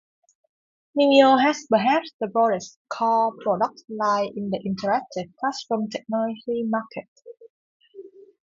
[0.97, 7.07] Mimio has perhaps the broadest core product line in the Interactive Classroom Technology market.